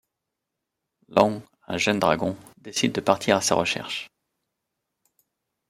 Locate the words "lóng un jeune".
1.09-1.99